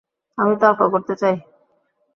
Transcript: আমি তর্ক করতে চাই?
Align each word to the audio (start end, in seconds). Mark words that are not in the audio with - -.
আমি 0.37 0.53
তর্ক 0.61 0.79
করতে 0.93 1.13
চাই? 1.21 1.35